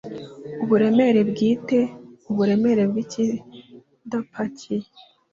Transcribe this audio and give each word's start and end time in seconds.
Uburemere 0.63 1.19
bwiteUburemere 1.31 2.83
bw’ikidapakiye 2.91 4.87